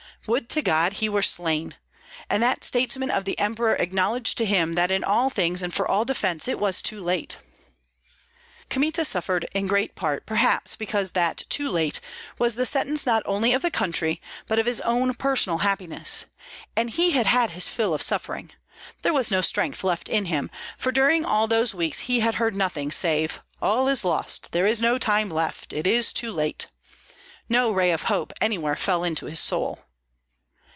[0.27, 1.77] Would to God he were slain!
[2.29, 5.87] And that statesman of the emperor acknowledged to him that in all things and for
[5.87, 7.37] all defence it was too late."
[8.69, 11.99] Kmita suffered in great part perhaps because that "too late"
[12.37, 16.25] was the sentence not only of the country, but of his own personal happiness.
[16.75, 18.51] And he had had his fill of suffering;
[19.01, 22.53] there was no strength left in him, for during all those weeks he had heard
[22.55, 26.67] nothing save, "All is lost, there is no time left, it is too late."
[27.49, 29.79] No ray of hope anywhere fell into his soul.